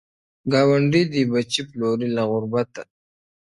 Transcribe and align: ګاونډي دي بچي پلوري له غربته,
ګاونډي 0.51 1.01
دي 1.13 1.21
بچي 1.31 1.61
پلوري 1.69 2.07
له 2.15 2.23
غربته, 2.31 2.81